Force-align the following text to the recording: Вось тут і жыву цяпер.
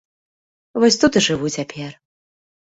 Вось 0.83 0.97
тут 1.03 1.19
і 1.21 1.23
жыву 1.27 1.53
цяпер. 1.57 1.91